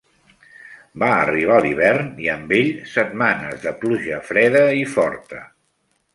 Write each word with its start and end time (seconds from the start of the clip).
Va 1.03 1.09
arribar 1.17 1.57
l'hivern, 1.65 2.09
i 2.23 2.31
amb 2.37 2.55
ell 2.61 2.71
setmanes 2.95 3.61
de 3.67 3.75
pluja 3.85 4.19
freda 4.33 4.65
i 4.81 4.83
forta. 4.97 5.45